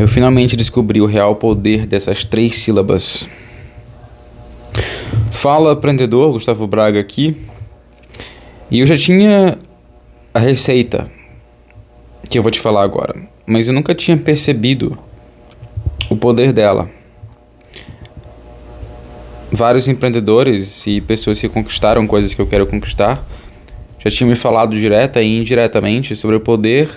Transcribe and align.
Eu 0.00 0.08
finalmente 0.08 0.56
descobri 0.56 1.02
o 1.02 1.04
real 1.04 1.36
poder 1.36 1.86
dessas 1.86 2.24
três 2.24 2.56
sílabas. 2.60 3.28
Fala, 5.30 5.72
aprendedor, 5.72 6.32
Gustavo 6.32 6.66
Braga 6.66 6.98
aqui. 6.98 7.36
E 8.70 8.80
eu 8.80 8.86
já 8.86 8.96
tinha 8.96 9.58
a 10.32 10.38
receita 10.38 11.04
que 12.30 12.38
eu 12.38 12.42
vou 12.42 12.50
te 12.50 12.58
falar 12.58 12.82
agora, 12.82 13.14
mas 13.46 13.68
eu 13.68 13.74
nunca 13.74 13.94
tinha 13.94 14.16
percebido 14.16 14.98
o 16.08 16.16
poder 16.16 16.50
dela. 16.50 16.90
Vários 19.52 19.86
empreendedores 19.86 20.86
e 20.86 21.02
pessoas 21.02 21.38
que 21.38 21.48
conquistaram 21.50 22.06
coisas 22.06 22.32
que 22.32 22.40
eu 22.40 22.46
quero 22.46 22.66
conquistar 22.66 23.22
já 23.98 24.10
tinham 24.10 24.30
me 24.30 24.34
falado 24.34 24.74
direta 24.74 25.20
e 25.20 25.40
indiretamente 25.40 26.16
sobre 26.16 26.36
o 26.36 26.40
poder 26.40 26.88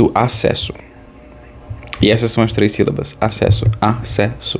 do 0.00 0.10
acesso. 0.14 0.72
E 2.00 2.10
essas 2.10 2.32
são 2.32 2.42
as 2.42 2.54
três 2.54 2.72
sílabas: 2.72 3.14
acesso, 3.20 3.66
acesso. 3.78 4.58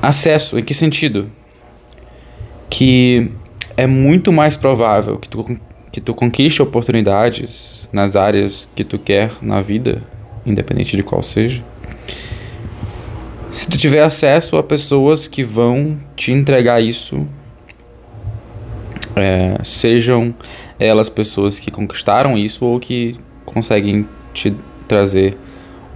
Acesso, 0.00 0.56
em 0.56 0.62
que 0.62 0.72
sentido? 0.72 1.28
Que 2.70 3.32
é 3.76 3.88
muito 3.88 4.30
mais 4.30 4.56
provável 4.56 5.18
que 5.18 5.28
tu, 5.28 5.58
que 5.90 6.00
tu 6.00 6.14
conquiste 6.14 6.62
oportunidades 6.62 7.90
nas 7.92 8.14
áreas 8.14 8.70
que 8.72 8.84
tu 8.84 8.98
quer 8.98 9.32
na 9.42 9.60
vida, 9.60 10.00
independente 10.46 10.96
de 10.96 11.02
qual 11.02 11.22
seja, 11.22 11.64
se 13.50 13.68
tu 13.68 13.76
tiver 13.76 14.02
acesso 14.02 14.56
a 14.56 14.62
pessoas 14.62 15.26
que 15.26 15.42
vão 15.42 15.96
te 16.14 16.30
entregar 16.30 16.80
isso, 16.80 17.26
é, 19.16 19.56
sejam 19.64 20.34
elas 20.78 21.08
pessoas 21.08 21.58
que 21.58 21.70
conquistaram 21.70 22.36
isso 22.36 22.64
ou 22.64 22.78
que 22.80 23.16
conseguem 23.44 24.06
te 24.32 24.54
trazer 24.88 25.36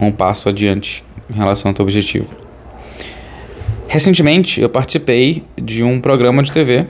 um 0.00 0.10
passo 0.10 0.48
adiante 0.48 1.04
em 1.30 1.34
relação 1.34 1.70
ao 1.70 1.74
teu 1.74 1.84
objetivo. 1.84 2.36
Recentemente 3.88 4.60
eu 4.60 4.68
participei 4.68 5.44
de 5.56 5.82
um 5.82 6.00
programa 6.00 6.42
de 6.42 6.52
TV 6.52 6.86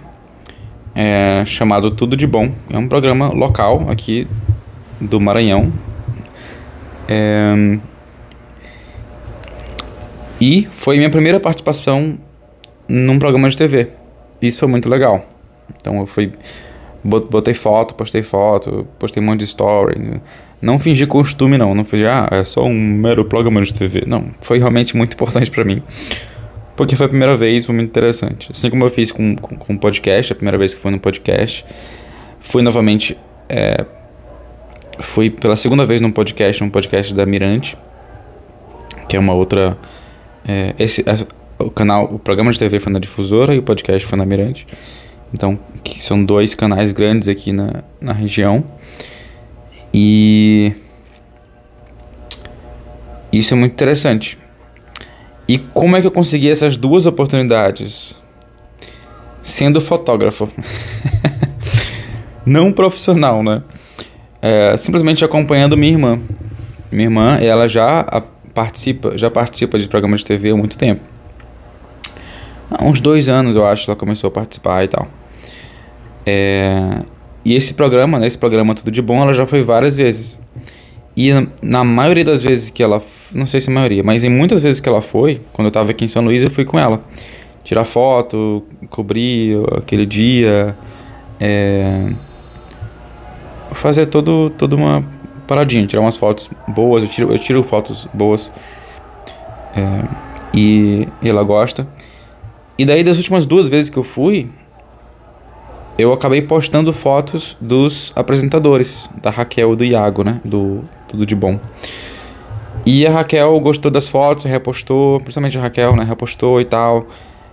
é, 0.95 1.45
chamado 1.47 1.91
Tudo 1.91 2.17
de 2.17 2.27
Bom. 2.27 2.53
É 2.71 2.77
um 2.77 2.89
programa 2.89 3.29
local 3.29 3.87
aqui 3.89 4.27
do 5.01 5.21
Maranhão. 5.21 5.73
É, 7.09 7.79
e 10.41 10.69
foi 10.71 10.99
minha 10.99 11.11
primeira 11.11 11.41
participação 11.41 12.19
num 12.89 13.19
programa 13.19 13.49
de 13.49 13.57
TV. 13.57 13.89
Isso 14.41 14.59
foi 14.59 14.69
muito 14.69 14.89
legal. 14.89 15.25
Então 15.77 15.99
eu 15.99 16.07
fui 16.07 16.33
botei 17.05 17.55
foto, 17.55 17.95
postei 17.95 18.23
foto, 18.23 18.87
postei 18.99 19.23
um 19.23 19.27
monte 19.27 19.41
de 19.41 19.45
story. 19.47 20.21
Não 20.61 20.79
fingi 20.79 21.07
costume 21.07 21.57
não, 21.57 21.75
não 21.75 21.85
fingi, 21.85 22.07
ah, 22.07 22.29
é 22.31 22.43
só 22.43 22.65
um 22.65 22.75
mero 22.75 23.25
programa 23.25 23.63
de 23.63 23.73
TV. 23.73 24.05
Não, 24.07 24.31
foi 24.41 24.59
realmente 24.59 24.97
muito 24.97 25.15
importante 25.15 25.51
para 25.51 25.65
mim. 25.65 25.83
Porque 26.77 26.95
foi 26.95 27.07
a 27.07 27.09
primeira 27.09 27.37
vez, 27.37 27.67
foi 27.67 27.75
muito 27.75 27.89
interessante. 27.89 28.49
Assim 28.51 28.71
como 28.71 28.85
eu 28.85 28.91
fiz 28.91 29.11
com, 29.11 29.35
com, 29.37 29.57
com 29.57 29.77
podcast, 29.77 30.33
a 30.33 30.37
primeira 30.37 30.57
vez 30.59 30.75
que 30.75 30.81
fui 30.81 30.91
no 30.91 31.01
podcast. 31.01 31.65
Fui 32.41 32.63
novamente, 32.63 33.17
é, 33.49 33.85
fui 35.01 35.29
pela 35.29 35.57
segunda 35.57 35.85
vez 35.85 36.01
num 36.01 36.13
podcast, 36.13 36.63
num 36.63 36.71
podcast 36.71 37.13
da 37.15 37.27
Mirante, 37.27 37.77
que 39.09 39.17
é 39.17 39.19
uma 39.19 39.35
outra... 39.35 39.77
É, 40.47 40.75
esse, 40.79 41.03
essa, 41.05 41.27
o 41.59 41.71
canal, 41.71 42.05
o 42.05 42.19
programa 42.19 42.53
de 42.53 42.59
TV 42.59 42.79
foi 42.79 42.93
na 42.93 43.01
Difusora 43.01 43.55
e 43.55 43.59
o 43.59 43.63
podcast 43.63 44.07
foi 44.07 44.17
na 44.17 44.25
Mirante. 44.25 44.67
Então, 45.33 45.59
que 45.85 46.01
são 46.01 46.25
dois 46.25 46.55
canais 46.55 46.93
grandes 46.93 47.29
aqui 47.29 47.53
na, 47.53 47.83
na 48.01 48.13
região. 48.13 48.65
E 49.93 50.73
isso 53.33 53.55
é 53.55 53.57
muito 53.57 53.73
interessante. 53.73 54.39
E 55.47 55.59
como 55.59 55.97
é 55.97 56.01
que 56.01 56.07
eu 56.07 56.11
consegui 56.11 56.51
essas 56.51 56.77
duas 56.77 57.07
oportunidades? 57.07 58.17
Sendo 59.43 59.81
fotógrafo. 59.81 60.49
Não 62.45 62.73
profissional, 62.73 63.43
né? 63.43 63.63
É, 64.41 64.77
simplesmente 64.77 65.25
acompanhando 65.25 65.77
minha 65.77 65.93
irmã. 65.93 66.21
Minha 66.91 67.07
irmã, 67.07 67.39
ela 67.39 67.67
já 67.67 68.05
participa, 68.55 69.17
já 69.17 69.31
participa 69.31 69.79
de 69.79 69.89
programa 69.89 70.17
de 70.17 70.25
TV 70.25 70.51
há 70.51 70.57
muito 70.57 70.77
tempo. 70.77 71.01
Há 72.71 72.85
uns 72.85 73.01
dois 73.01 73.29
anos, 73.29 73.57
eu 73.57 73.67
acho, 73.67 73.91
ela 73.91 73.97
começou 73.97 74.29
a 74.29 74.31
participar 74.31 74.85
e 74.85 74.89
tal. 74.89 75.09
É, 76.31 77.01
e 77.43 77.55
esse 77.55 77.73
programa, 77.73 78.19
né, 78.19 78.27
esse 78.27 78.37
programa 78.37 78.75
Tudo 78.75 78.91
de 78.91 79.01
Bom, 79.01 79.23
ela 79.23 79.33
já 79.33 79.47
foi 79.47 79.63
várias 79.63 79.97
vezes. 79.97 80.39
E 81.17 81.31
na 81.63 81.83
maioria 81.83 82.25
das 82.25 82.43
vezes 82.43 82.69
que 82.69 82.83
ela. 82.83 83.03
Não 83.33 83.47
sei 83.47 83.63
se 83.63 83.71
é 83.71 83.73
a 83.73 83.75
maioria, 83.75 84.03
mas 84.03 84.25
em 84.25 84.29
muitas 84.29 84.63
vezes 84.63 84.79
que 84.79 84.89
ela 84.89 85.01
foi, 85.01 85.41
quando 85.55 85.67
eu 85.67 85.73
tava 85.73 85.91
aqui 85.91 86.05
em 86.05 86.09
São 86.09 86.23
Luís, 86.23 86.45
eu 86.45 86.51
fui 86.51 86.67
com 86.67 86.79
ela. 86.79 87.03
Tirar 87.65 87.85
foto, 87.85 88.63
cobrir 88.91 89.59
aquele 89.77 90.05
dia. 90.05 90.77
É, 91.41 92.11
fazer 93.73 94.07
todo, 94.07 94.51
toda 94.51 94.77
uma 94.77 95.03
paradinha, 95.47 95.87
tirar 95.87 96.03
umas 96.03 96.17
fotos 96.17 96.51
boas. 96.69 97.03
Eu 97.03 97.09
tiro, 97.09 97.33
eu 97.33 97.39
tiro 97.39 97.63
fotos 97.63 98.07
boas. 98.13 98.53
É, 99.75 100.05
e, 100.55 101.09
e 101.23 101.29
ela 101.29 101.43
gosta. 101.43 101.89
E 102.77 102.85
daí, 102.85 103.03
das 103.03 103.17
últimas 103.17 103.47
duas 103.47 103.69
vezes 103.69 103.91
que 103.91 103.97
eu 103.97 104.05
fui, 104.05 104.51
eu 105.99 106.13
acabei 106.13 106.41
postando 106.41 106.93
fotos 106.93 107.57
dos 107.61 108.13
apresentadores, 108.15 109.11
da 109.21 109.31
Raquel 109.31 109.73
e 109.73 109.77
do 109.77 109.85
Iago, 109.85 110.23
né? 110.23 110.41
Do 110.45 110.85
Tudo 111.09 111.27
de 111.27 111.35
Bom. 111.35 111.59
E 112.87 113.05
a 113.05 113.11
Raquel 113.11 113.59
gostou 113.59 113.91
das 113.91 114.07
fotos, 114.09 114.45
repostou, 114.45 115.19
principalmente 115.19 115.59
a 115.59 115.63
Raquel, 115.63 115.97
né? 115.97 116.05
Repostou 116.05 116.61
e 116.61 116.65
tal. 116.65 117.05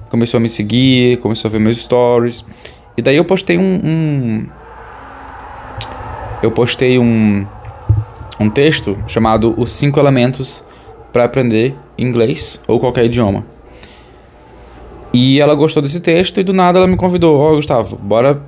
Começou 0.10 0.38
a 0.38 0.42
me 0.42 0.48
seguir, 0.48 1.18
começou 1.18 1.50
a 1.50 1.52
ver 1.52 1.60
meus 1.60 1.78
stories. 1.80 2.46
E 2.96 3.02
daí 3.02 3.16
eu 3.16 3.26
postei 3.26 3.58
um. 3.58 3.82
um 3.84 4.48
eu 6.44 6.52
postei 6.52 7.00
um, 7.00 7.48
um 8.40 8.48
texto 8.48 8.96
chamado 9.08 9.56
Os 9.58 9.72
Cinco 9.72 10.00
Elementos 10.00 10.64
para 11.12 11.24
Aprender 11.24 11.76
Inglês 11.98 12.62
ou 12.68 12.80
qualquer 12.80 13.06
idioma. 13.06 13.55
E 15.16 15.40
ela 15.40 15.56
gostou 15.56 15.82
desse 15.82 16.02
texto 16.02 16.42
e 16.42 16.44
do 16.44 16.52
nada 16.52 16.78
ela 16.78 16.88
me 16.88 16.98
convidou: 16.98 17.40
Ó, 17.40 17.54
oh, 17.54 17.56
Gustavo, 17.56 17.96
bora 17.96 18.42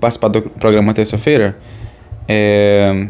participar 0.00 0.28
do 0.28 0.42
programa 0.42 0.94
terça-feira? 0.94 1.58
É. 2.28 3.08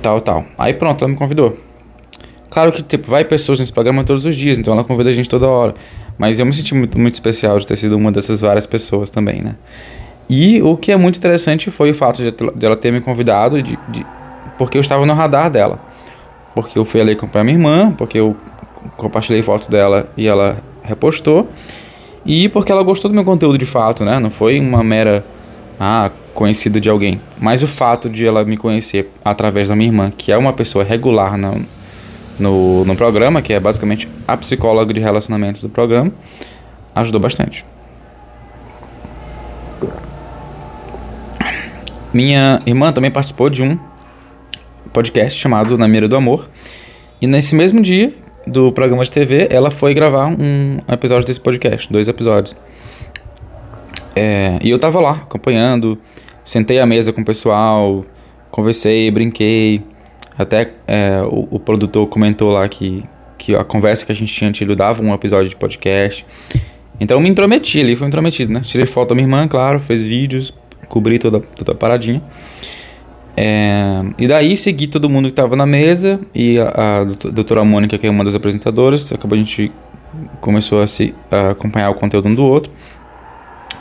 Tal, 0.00 0.20
tal. 0.20 0.44
Aí 0.56 0.72
pronto, 0.72 1.02
ela 1.02 1.12
me 1.12 1.18
convidou. 1.18 1.58
Claro 2.48 2.70
que, 2.70 2.80
tipo, 2.80 3.10
vai 3.10 3.24
pessoas 3.24 3.58
nesse 3.58 3.72
programa 3.72 4.04
todos 4.04 4.24
os 4.24 4.36
dias, 4.36 4.56
então 4.56 4.72
ela 4.72 4.84
convida 4.84 5.10
a 5.10 5.12
gente 5.12 5.28
toda 5.28 5.48
hora. 5.48 5.74
Mas 6.16 6.38
eu 6.38 6.46
me 6.46 6.52
senti 6.52 6.76
muito, 6.76 6.96
muito 6.96 7.14
especial 7.14 7.58
de 7.58 7.66
ter 7.66 7.74
sido 7.74 7.96
uma 7.96 8.12
dessas 8.12 8.40
várias 8.40 8.68
pessoas 8.68 9.10
também, 9.10 9.40
né? 9.42 9.56
E 10.30 10.62
o 10.62 10.76
que 10.76 10.92
é 10.92 10.96
muito 10.96 11.16
interessante 11.16 11.72
foi 11.72 11.90
o 11.90 11.94
fato 11.94 12.22
de, 12.22 12.30
de 12.30 12.66
ela 12.66 12.76
ter 12.76 12.92
me 12.92 13.00
convidado, 13.00 13.60
de, 13.60 13.76
de, 13.88 14.06
porque 14.56 14.78
eu 14.78 14.80
estava 14.80 15.04
no 15.04 15.12
radar 15.12 15.50
dela. 15.50 15.80
Porque 16.54 16.78
eu 16.78 16.84
fui 16.84 17.00
ali 17.00 17.12
acompanhar 17.12 17.44
minha 17.44 17.56
irmã, 17.56 17.92
porque 17.92 18.18
eu 18.18 18.36
compartilhei 18.96 19.42
fotos 19.42 19.68
dela 19.68 20.08
e 20.16 20.26
ela 20.26 20.58
repostou. 20.82 21.48
E 22.24 22.48
porque 22.48 22.72
ela 22.72 22.82
gostou 22.82 23.10
do 23.10 23.14
meu 23.14 23.24
conteúdo 23.24 23.56
de 23.56 23.66
fato, 23.66 24.04
né? 24.04 24.18
Não 24.18 24.30
foi 24.30 24.58
uma 24.58 24.82
mera 24.82 25.24
ah, 25.78 26.10
conhecida 26.34 26.80
de 26.80 26.90
alguém. 26.90 27.20
Mas 27.38 27.62
o 27.62 27.66
fato 27.66 28.08
de 28.10 28.26
ela 28.26 28.44
me 28.44 28.56
conhecer 28.56 29.10
através 29.24 29.68
da 29.68 29.76
minha 29.76 29.88
irmã, 29.88 30.10
que 30.10 30.32
é 30.32 30.36
uma 30.36 30.52
pessoa 30.52 30.84
regular 30.84 31.38
no, 31.38 31.64
no, 32.38 32.84
no 32.84 32.96
programa, 32.96 33.40
que 33.40 33.52
é 33.52 33.60
basicamente 33.60 34.08
a 34.26 34.36
psicóloga 34.36 34.92
de 34.92 35.00
relacionamentos 35.00 35.62
do 35.62 35.68
programa, 35.68 36.12
ajudou 36.94 37.20
bastante. 37.20 37.64
Minha 42.12 42.60
irmã 42.66 42.92
também 42.92 43.10
participou 43.10 43.50
de 43.50 43.62
um 43.62 43.78
podcast 44.92 45.38
chamado 45.38 45.76
Na 45.76 45.86
Mira 45.86 46.08
do 46.08 46.16
Amor. 46.16 46.48
E 47.20 47.26
nesse 47.26 47.54
mesmo 47.54 47.80
dia 47.80 48.14
do 48.46 48.70
programa 48.72 49.04
de 49.04 49.10
TV, 49.10 49.48
ela 49.50 49.70
foi 49.70 49.92
gravar 49.92 50.26
um 50.26 50.78
episódio 50.88 51.26
desse 51.26 51.40
podcast, 51.40 51.92
dois 51.92 52.06
episódios. 52.06 52.56
É, 54.14 54.58
e 54.62 54.70
eu 54.70 54.78
tava 54.78 55.00
lá, 55.00 55.12
acompanhando, 55.12 55.98
sentei 56.44 56.78
à 56.78 56.86
mesa 56.86 57.12
com 57.12 57.20
o 57.20 57.24
pessoal, 57.24 58.04
conversei, 58.50 59.10
brinquei. 59.10 59.82
Até 60.38 60.70
é, 60.86 61.20
o, 61.22 61.48
o, 61.52 61.60
produtor 61.60 62.06
comentou 62.06 62.52
lá 62.52 62.68
que, 62.68 63.04
que 63.36 63.54
a 63.54 63.64
conversa 63.64 64.06
que 64.06 64.12
a 64.12 64.14
gente 64.14 64.32
tinha 64.32 64.52
tido 64.52 64.76
dava 64.76 65.02
um 65.02 65.12
episódio 65.12 65.48
de 65.48 65.56
podcast. 65.56 66.24
Então 67.00 67.16
eu 67.16 67.20
me 67.20 67.28
intrometi 67.28 67.80
ali, 67.80 67.96
foi 67.96 68.06
intrometido, 68.06 68.52
né? 68.52 68.60
Tirei 68.60 68.86
foto 68.86 69.10
da 69.10 69.14
minha 69.14 69.26
irmã, 69.26 69.48
claro, 69.48 69.78
fez 69.78 70.04
vídeos, 70.04 70.54
cobri 70.88 71.18
toda, 71.18 71.40
toda 71.40 71.72
a 71.72 71.74
paradinha. 71.74 72.22
É, 73.36 74.02
e 74.18 74.26
daí 74.26 74.56
segui 74.56 74.86
todo 74.86 75.10
mundo 75.10 75.26
que 75.26 75.32
estava 75.32 75.54
na 75.54 75.66
mesa 75.66 76.18
e 76.34 76.58
a, 76.58 77.00
a 77.00 77.04
doutora 77.04 77.64
Mônica, 77.64 77.98
que 77.98 78.06
é 78.06 78.10
uma 78.10 78.24
das 78.24 78.34
apresentadoras, 78.34 79.12
acabou 79.12 79.36
a 79.36 79.38
gente 79.38 79.70
começou 80.40 80.80
a 80.80 80.86
se 80.86 81.14
a 81.30 81.50
acompanhar 81.50 81.90
o 81.90 81.94
conteúdo 81.94 82.28
um 82.28 82.34
do 82.34 82.44
outro. 82.44 82.72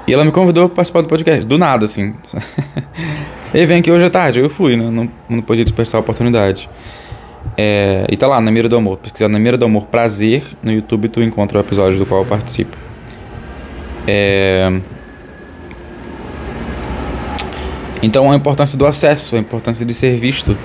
E 0.08 0.14
ela 0.14 0.24
me 0.24 0.32
convidou 0.32 0.68
para 0.68 0.76
participar 0.76 1.02
do 1.02 1.08
podcast, 1.08 1.46
do 1.46 1.58
nada, 1.58 1.86
assim. 1.86 2.14
e 3.54 3.66
vem 3.66 3.80
aqui 3.80 3.92
hoje 3.92 4.06
à 4.06 4.10
tarde, 4.10 4.40
eu 4.40 4.50
fui, 4.50 4.76
né? 4.76 4.90
Não, 4.92 5.10
não 5.28 5.42
podia 5.42 5.64
dispersar 5.64 5.98
a 5.98 6.02
oportunidade. 6.02 6.70
É, 7.58 8.06
e 8.12 8.18
tá 8.18 8.28
lá, 8.28 8.40
na 8.42 8.52
Mira 8.52 8.70
do 8.70 8.76
Amor. 8.76 8.98
Pesquisar 8.98 9.30
na 9.30 9.40
Mira 9.40 9.58
do 9.58 9.66
Amor 9.66 9.86
Prazer 9.88 10.44
no 10.62 10.72
YouTube, 10.72 11.10
tu 11.10 11.24
encontra 11.24 11.58
o 11.58 11.62
episódio 11.62 11.98
do 11.98 12.06
qual 12.06 12.22
eu 12.22 12.26
participo. 12.26 12.78
É... 14.08 14.72
Então 18.06 18.32
a 18.32 18.36
importância 18.36 18.78
do 18.78 18.86
acesso, 18.86 19.36
a 19.36 19.40
importância 19.40 19.84
de 19.84 19.92
ser 19.92 20.16
visto, 20.16 20.56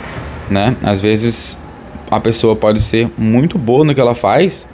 né? 0.51 0.77
Às 0.83 1.01
vezes 1.01 1.59
a 2.11 2.21
pessoa 2.21 2.55
pode 2.55 2.83
ser 2.83 3.11
muito 3.17 3.57
boa 3.57 3.83
no 3.83 3.95
que 3.95 4.01
ela 4.01 4.15
faz, 4.15 4.69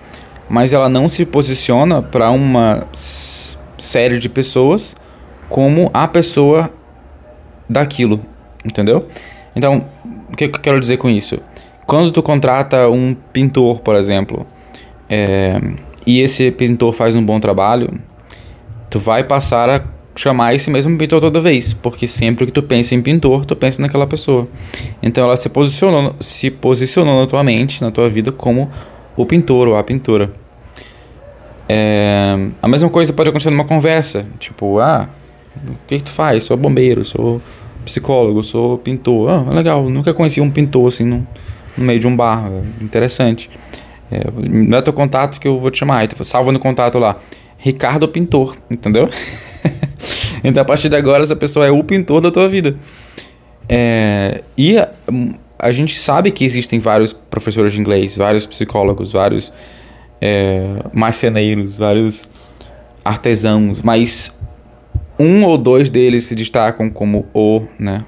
mas 0.49 0.73
ela 0.73 0.89
não 0.89 1.09
se 1.09 1.25
posiciona 1.25 2.03
para 2.03 2.29
uma 2.33 2.85
série 3.79 4.19
de 4.19 4.29
pessoas 4.29 4.97
como 5.49 5.89
a 5.95 6.09
pessoa 6.09 6.69
daquilo, 7.71 8.21
entendeu? 8.65 9.07
Então, 9.55 9.85
o 10.33 10.37
que 10.37 10.47
eu 10.47 10.51
quero 10.51 10.81
dizer 10.81 10.97
com 10.97 11.09
isso? 11.09 11.39
Quando 11.87 12.11
tu 12.11 12.21
contrata 12.21 12.89
um 12.89 13.15
pintor, 13.33 13.79
por 13.79 13.95
exemplo, 13.95 14.45
é, 15.09 15.61
e 16.05 16.19
esse 16.21 16.51
pintor 16.51 16.93
faz 16.93 17.15
um 17.15 17.25
bom 17.25 17.39
trabalho, 17.39 18.01
tu 18.91 18.99
vai 18.99 19.23
passar 19.23 19.71
a 19.71 19.96
chamar 20.17 20.55
esse 20.55 20.71
mesmo 20.71 20.97
pintor 20.97 21.21
toda 21.21 21.39
vez, 21.41 21.73
porque 21.73 22.09
sempre 22.09 22.47
que 22.47 22.53
tu 22.53 22.63
pensa 22.63 22.95
em 22.95 23.03
pintor, 23.03 23.45
tu 23.45 23.55
pensa 23.55 23.81
naquela 23.83 24.07
pessoa. 24.07 24.49
Então 25.03 25.25
ela 25.25 25.37
se 25.37 25.49
posicionou, 25.49 26.15
se 26.21 26.51
posicionou 26.51 27.21
na 27.21 27.27
tua 27.27 27.45
mente, 27.45 27.83
na 27.83 27.91
tua 27.91 28.09
vida 28.09 28.33
como 28.33 28.71
o 29.17 29.27
pintor 29.27 29.69
ou 29.69 29.77
a 29.77 29.85
pintora. 29.85 30.33
É, 31.69 32.37
a 32.63 32.69
mesma 32.69 32.89
coisa 32.89 33.13
pode 33.13 33.29
acontecer 33.29 33.51
numa 33.51 33.65
conversa, 33.65 34.27
tipo, 34.39 34.79
ah, 34.79 35.09
o 35.69 35.87
que, 35.87 35.99
que 35.99 36.05
tu 36.05 36.11
faz? 36.11 36.45
Sou 36.45 36.57
bombeiro, 36.57 37.05
sou 37.05 37.41
psicólogo, 37.85 38.43
sou 38.43 38.79
pintor. 38.79 39.31
Ah, 39.31 39.51
legal, 39.53 39.89
nunca 39.89 40.15
conheci 40.15 40.41
um 40.41 40.51
pintor 40.51 40.89
assim 40.89 41.05
no, 41.05 41.27
no 41.77 41.85
meio 41.85 41.99
de 41.99 42.07
um 42.07 42.17
bar, 42.17 42.51
interessante. 42.81 43.51
É, 44.11 44.23
não 44.49 44.79
é 44.79 44.83
teu 44.83 44.93
contato 44.93 45.41
que 45.41 45.49
eu 45.49 45.59
vou 45.59 45.71
te 45.71 45.79
chamar, 45.79 45.99
aí 45.99 46.09
tu 46.09 46.25
salva 46.25 46.53
no 46.53 46.59
contato 46.59 46.99
lá, 46.99 47.19
Ricardo 47.59 48.07
Pintor, 48.07 48.57
entendeu? 48.71 49.09
então 50.45 50.63
a 50.63 50.65
partir 50.65 50.89
de 50.89 50.97
agora 50.97 51.23
essa 51.23 51.37
pessoa 51.37 51.67
é 51.67 51.71
o 51.71 51.83
pintor 51.83 52.21
da 52.21 52.31
tua 52.31 52.49
vida. 52.49 52.77
É, 53.69 54.43
e 54.57 54.79
a, 54.79 54.89
a 55.59 55.73
gente 55.73 55.99
sabe 55.99 56.31
que 56.31 56.45
existem 56.45 56.79
vários 56.79 57.13
professores 57.13 57.73
de 57.73 57.81
inglês, 57.81 58.17
vários 58.17 58.47
psicólogos, 58.47 59.13
vários 59.13 59.53
é, 60.21 60.83
marceneiros, 60.93 61.77
vários 61.77 62.29
artesãos, 63.05 63.83
mas 63.83 64.39
um 65.19 65.45
ou 65.45 65.57
dois 65.57 65.91
deles 65.91 66.25
se 66.25 66.35
destacam 66.35 66.91
como 66.91 67.27
o, 67.33 67.63
né, 67.79 68.05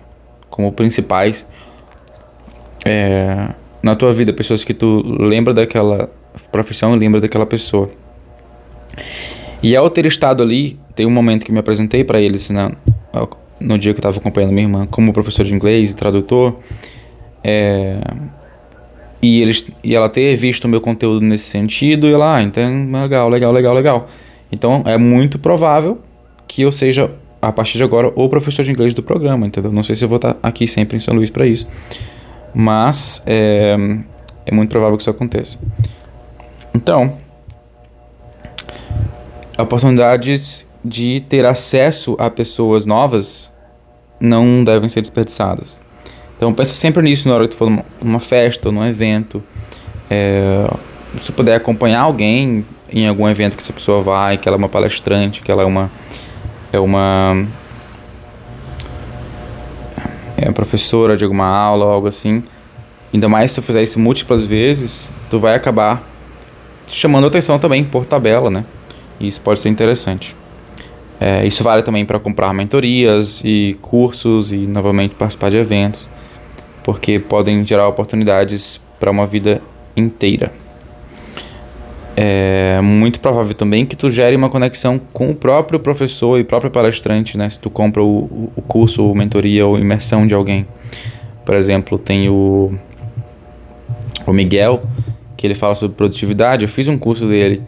como 0.51 0.73
principais 0.73 1.47
é, 2.85 3.49
na 3.83 3.95
tua 3.95 4.13
vida, 4.13 4.33
pessoas 4.33 4.65
que 4.65 4.75
tu 4.75 5.03
lembra 5.03 5.55
daquela 5.55 6.11
profissão 6.51 6.95
e 6.95 6.99
lembra 6.99 7.21
daquela 7.21 7.47
pessoa. 7.47 7.91
E 9.63 9.77
ao 9.77 9.91
ter 9.91 10.07
estado 10.07 10.43
ali, 10.43 10.79
tem 10.95 11.07
um 11.07 11.11
momento 11.11 11.45
que 11.45 11.53
me 11.53 11.59
apresentei 11.59 12.05
para 12.05 12.21
eles, 12.21 12.51
né, 12.51 12.71
no 13.61 13.77
dia 13.77 13.93
que 13.93 13.99
eu 13.99 14.01
estava 14.01 14.17
acompanhando 14.17 14.53
minha 14.53 14.65
irmã, 14.65 14.87
como 14.87 15.13
professor 15.13 15.45
de 15.45 15.55
inglês 15.55 15.93
e 15.93 15.97
tradutor, 15.97 16.57
é, 17.43 17.99
e, 19.21 19.43
eles, 19.43 19.67
e 19.83 19.95
ela 19.95 20.09
ter 20.09 20.35
visto 20.37 20.65
o 20.65 20.69
meu 20.69 20.81
conteúdo 20.81 21.21
nesse 21.21 21.45
sentido, 21.45 22.07
e 22.07 22.13
ela, 22.13 22.37
ah, 22.37 22.43
então 22.43 22.63
legal, 22.93 23.29
legal, 23.29 23.53
legal, 23.53 23.75
legal. 23.75 24.07
Então 24.51 24.83
é 24.87 24.97
muito 24.97 25.39
provável 25.39 25.99
que 26.47 26.63
eu 26.63 26.73
seja, 26.73 27.11
a 27.43 27.53
partir 27.53 27.79
de 27.79 27.85
agora, 27.85 28.13
o 28.15 28.29
professor 28.29 28.65
de 28.65 28.71
inglês 28.71 28.95
do 28.95 29.03
programa, 29.03 29.47
entendeu? 29.47 29.73
Não 29.73 29.83
sei 29.83 29.95
se 29.95 30.05
eu 30.05 30.09
vou 30.09 30.17
estar 30.17 30.37
aqui 30.43 30.67
sempre 30.67 30.97
em 30.97 31.01
São 31.01 31.15
Luís 31.15 31.31
para 31.31 31.47
isso. 31.47 31.67
Mas 32.55 33.23
é, 33.27 33.77
é 34.47 34.55
muito 34.55 34.71
provável 34.71 34.97
que 34.97 35.03
isso 35.03 35.11
aconteça. 35.11 35.59
Então, 36.75 37.19
oportunidades 39.63 40.67
de 40.85 41.21
ter 41.29 41.45
acesso 41.45 42.17
a 42.19 42.31
pessoas 42.31 42.87
novas 42.87 43.53
não 44.21 44.65
devem 44.65 44.89
ser 44.89 45.01
desperdiçadas. 45.01 45.81
Então 46.37 46.53
pense 46.55 46.73
sempre 46.73 47.03
nisso 47.03 47.29
na 47.29 47.35
hora 47.35 47.45
que 47.45 47.55
tu 47.55 47.59
for 47.59 47.69
numa, 48.01 48.21
festa 48.21 48.69
ou 48.69 48.73
num 48.73 48.87
evento. 48.87 49.43
É, 50.09 50.69
se 51.21 51.33
puder 51.33 51.57
acompanhar 51.57 52.01
alguém 52.01 52.65
em 52.91 53.09
algum 53.09 53.29
evento 53.29 53.57
que 53.57 53.63
essa 53.63 53.73
pessoa 53.73 54.01
vai, 54.01 54.39
que 54.39 54.49
ela 54.49 54.57
é 54.57 54.59
uma 54.59 54.69
palestrante, 54.69 55.43
que 55.43 55.51
ela 55.51 55.63
é 55.63 55.67
uma 55.67 55.91
é 56.73 56.79
uma 56.79 57.45
é 60.37 60.51
professora 60.53 61.17
de 61.17 61.25
alguma 61.25 61.47
aula 61.47 61.87
ou 61.87 61.91
algo 61.91 62.07
assim. 62.07 62.45
Ainda 63.13 63.29
mais 63.29 63.51
se 63.51 63.57
tu 63.57 63.63
fizer 63.63 63.83
isso 63.83 63.99
múltiplas 63.99 64.43
vezes, 64.43 65.13
tu 65.29 65.41
vai 65.41 65.55
acabar 65.55 66.03
chamando 66.87 67.27
atenção 67.27 67.59
também 67.59 67.85
por 67.85 68.07
tabela, 68.07 68.51
né? 68.51 68.65
E 69.21 69.27
isso 69.27 69.41
pode 69.41 69.61
ser 69.61 69.69
interessante. 69.69 70.37
É, 71.21 71.47
isso 71.47 71.65
vale 71.65 71.83
também 71.83 72.05
para 72.05 72.19
comprar 72.19 72.53
mentorias 72.55 73.43
e 73.45 73.77
cursos 73.83 74.53
e 74.53 74.57
novamente 74.57 75.15
participar 75.15 75.51
de 75.51 75.57
eventos 75.57 76.09
porque 76.89 77.19
podem 77.19 77.63
gerar 77.67 77.87
oportunidades 77.87 78.81
para 78.99 79.11
uma 79.11 79.27
vida 79.27 79.61
inteira. 79.95 80.51
É 82.17 82.81
muito 82.81 83.21
provável 83.21 83.53
também 83.53 83.85
que 83.85 83.95
tu 83.95 84.11
gere 84.11 84.35
uma 84.35 84.49
conexão 84.49 84.99
com 85.13 85.29
o 85.29 85.35
próprio 85.35 85.79
professor 85.79 86.41
e 86.41 86.45
próprio 86.45 86.71
palestrante, 86.71 87.37
né? 87.37 87.51
Se 87.51 87.61
tu 87.61 87.69
compra 87.69 88.03
o, 88.03 88.51
o 88.57 88.63
curso, 88.63 89.05
ou 89.05 89.15
mentoria 89.15 89.67
ou 89.67 89.79
imersão 89.79 90.27
de 90.27 90.33
alguém. 90.33 90.67
Por 91.45 91.55
exemplo, 91.55 91.99
tem 91.99 92.31
o, 92.31 92.73
o 94.27 94.33
Miguel, 94.33 94.83
que 95.37 95.47
ele 95.47 95.55
fala 95.55 95.75
sobre 95.75 95.95
produtividade. 95.95 96.65
Eu 96.65 96.71
fiz 96.71 96.89
um 96.89 96.97
curso 96.97 97.29
dele 97.29 97.61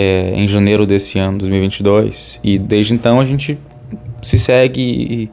é, 0.00 0.32
em 0.32 0.46
janeiro 0.46 0.86
desse 0.86 1.18
ano, 1.18 1.38
2022, 1.38 2.38
e 2.44 2.56
desde 2.56 2.94
então 2.94 3.18
a 3.18 3.24
gente 3.24 3.58
se 4.22 4.38
segue 4.38 4.80
e, 4.80 5.30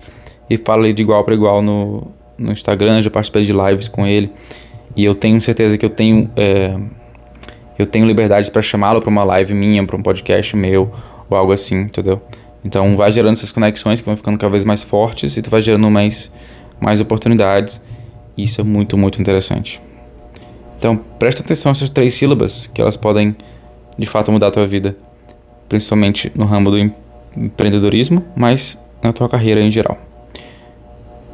e 0.49 0.57
fala 0.57 0.91
de 0.91 1.03
igual 1.03 1.23
para 1.23 1.35
igual 1.35 1.61
no, 1.61 2.07
no 2.35 2.51
Instagram, 2.51 2.99
já 3.03 3.11
participei 3.11 3.43
de 3.43 3.53
lives 3.53 3.87
com 3.87 4.07
ele. 4.07 4.31
E 4.95 5.05
eu 5.05 5.13
tenho 5.13 5.39
certeza 5.39 5.77
que 5.77 5.85
eu 5.85 5.89
tenho 5.91 6.31
é, 6.35 6.75
eu 7.77 7.85
tenho 7.85 8.07
liberdade 8.07 8.49
para 8.49 8.59
chamá-lo 8.59 8.99
para 8.99 9.09
uma 9.11 9.23
live 9.23 9.53
minha, 9.53 9.85
para 9.85 9.97
um 9.97 10.01
podcast 10.01 10.55
meu 10.55 10.91
ou 11.29 11.37
algo 11.37 11.53
assim, 11.53 11.81
entendeu? 11.81 12.19
Então 12.63 12.97
vai 12.97 13.11
gerando 13.11 13.33
essas 13.33 13.51
conexões 13.51 14.01
que 14.01 14.05
vão 14.07 14.17
ficando 14.17 14.35
cada 14.35 14.49
vez 14.49 14.63
mais 14.63 14.81
fortes 14.81 15.37
e 15.37 15.43
tu 15.43 15.49
vai 15.51 15.61
gerando 15.61 15.91
mais 15.91 16.33
mais 16.79 16.99
oportunidades. 16.99 17.79
Isso 18.35 18.61
é 18.61 18.63
muito, 18.63 18.97
muito 18.97 19.21
interessante. 19.21 19.79
Então, 20.79 20.99
presta 21.19 21.43
atenção 21.43 21.69
nessas 21.69 21.91
três 21.91 22.15
sílabas, 22.15 22.67
que 22.73 22.81
elas 22.81 22.97
podem 22.97 23.35
de 23.97 24.05
fato 24.05 24.31
mudar 24.31 24.47
a 24.47 24.51
tua 24.51 24.67
vida, 24.67 24.95
principalmente 25.69 26.31
no 26.35 26.45
ramo 26.45 26.71
do 26.71 26.77
empreendedorismo, 27.37 28.23
mas 28.35 28.77
na 29.01 29.13
tua 29.13 29.29
carreira 29.29 29.61
em 29.61 29.71
geral. 29.71 29.97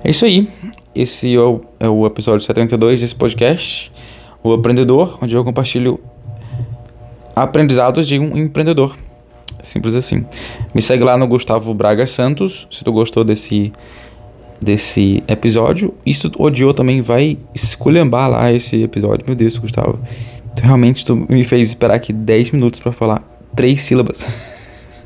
É 0.03 0.09
isso 0.09 0.25
aí. 0.25 0.47
Esse 0.95 1.35
é 1.35 1.39
o, 1.39 1.61
é 1.79 2.07
episódio 2.07 2.45
72 2.45 3.01
desse 3.01 3.15
podcast, 3.15 3.91
O 4.43 4.51
Aprendedor, 4.51 5.17
onde 5.21 5.35
eu 5.35 5.43
compartilho 5.43 5.99
aprendizados 7.35 8.07
de 8.07 8.19
um 8.19 8.35
empreendedor. 8.37 8.95
Simples 9.61 9.95
assim. 9.95 10.25
Me 10.73 10.81
segue 10.81 11.03
lá 11.03 11.15
no 11.17 11.27
Gustavo 11.27 11.73
Braga 11.73 12.07
Santos, 12.07 12.67
se 12.71 12.83
tu 12.83 12.91
gostou 12.91 13.23
desse 13.23 13.71
desse 14.61 15.23
episódio. 15.27 15.93
Tu 16.05 16.31
odiou 16.37 16.73
também, 16.73 17.01
vai 17.01 17.37
esculhambar 17.53 18.29
lá 18.29 18.51
esse 18.51 18.83
episódio. 18.83 19.25
Meu 19.25 19.35
Deus, 19.35 19.57
Gustavo. 19.57 19.99
Realmente 20.61 21.05
tu 21.05 21.15
me 21.15 21.43
fez 21.43 21.69
esperar 21.69 21.95
aqui 21.95 22.11
10 22.11 22.51
minutos 22.51 22.79
para 22.79 22.91
falar 22.91 23.23
três 23.55 23.81
sílabas. 23.81 24.25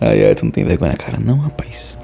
ai, 0.00 0.26
ai, 0.26 0.34
tu 0.34 0.44
não 0.44 0.52
tem 0.52 0.64
vergonha 0.64 0.94
cara, 0.94 1.18
não, 1.18 1.38
rapaz. 1.38 1.98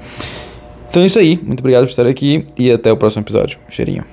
Então 0.89 1.01
é 1.01 1.05
isso 1.05 1.19
aí. 1.19 1.39
Muito 1.41 1.59
obrigado 1.61 1.83
por 1.83 1.89
estar 1.89 2.05
aqui 2.05 2.45
e 2.57 2.71
até 2.71 2.91
o 2.91 2.97
próximo 2.97 3.23
episódio. 3.23 3.57
Cheirinho. 3.69 4.05